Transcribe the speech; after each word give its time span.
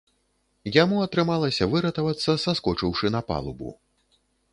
Яму 0.83 1.01
атрымалася 1.07 1.67
выратавацца, 1.73 2.35
саскочыўшы 2.45 3.13
на 3.17 3.21
палубу. 3.29 3.69